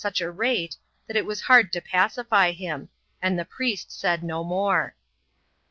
[0.01, 0.75] such a rate,
[1.05, 2.89] that it was bard to pacify him;
[3.21, 4.95] and the priest said no more.